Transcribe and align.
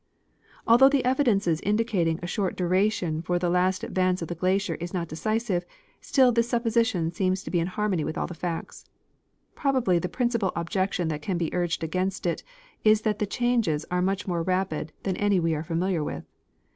Although 0.65 0.89
the 0.89 1.05
evidences 1.05 1.61
indicating 1.61 2.19
a 2.19 2.25
short 2.25 2.55
duration 2.55 3.21
for 3.21 3.37
the 3.37 3.51
last 3.51 3.83
advance 3.83 4.23
of 4.23 4.29
the 4.29 4.33
glacier 4.33 4.73
is 4.79 4.95
not 4.95 5.07
decisive, 5.07 5.63
still 6.01 6.31
this 6.31 6.49
supposition 6.49 7.11
seems 7.11 7.43
to 7.43 7.51
be 7.51 7.59
in 7.59 7.67
harmony 7.67 8.03
with 8.03 8.17
all 8.17 8.25
the 8.25 8.33
facts. 8.33 8.83
Probably 9.53 9.99
the 9.99 10.09
principal 10.09 10.51
objection 10.55 11.07
that 11.09 11.21
can 11.21 11.37
be 11.37 11.53
urged 11.53 11.83
against 11.83 12.25
it 12.25 12.41
is 12.83 13.01
that 13.03 13.19
the 13.19 13.27
changes 13.27 13.85
are 13.91 14.01
much 14.01 14.27
more 14.27 14.41
rapid 14.41 14.91
than 15.03 15.15
any 15.17 15.39
we 15.39 15.53
are 15.53 15.61
familiar 15.63 16.03
with. 16.03 16.25